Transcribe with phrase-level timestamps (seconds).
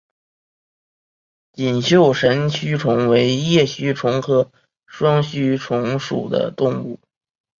[1.53, 4.51] 锦绣神须虫为叶须虫科
[4.87, 6.99] 双须虫属的动物。